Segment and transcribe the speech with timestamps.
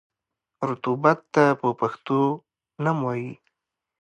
[0.69, 2.19] رطوبت ته په پښتو
[2.83, 3.31] نم وايي.